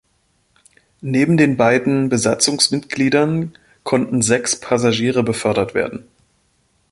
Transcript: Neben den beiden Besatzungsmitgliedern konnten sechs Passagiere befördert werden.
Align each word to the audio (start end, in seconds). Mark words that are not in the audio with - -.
Neben 1.01 1.37
den 1.37 1.57
beiden 1.57 2.09
Besatzungsmitgliedern 2.09 3.53
konnten 3.83 4.23
sechs 4.23 4.59
Passagiere 4.59 5.21
befördert 5.21 5.75
werden. 5.75 6.07